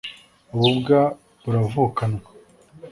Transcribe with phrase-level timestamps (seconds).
[0.55, 0.99] ububwa
[1.43, 2.25] buravukanwa